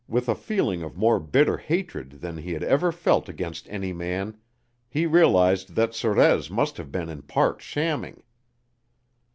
[0.07, 4.35] With a feeling of more bitter hatred than he had ever felt against any man,
[4.89, 8.23] he realized that Sorez must have been in part shamming.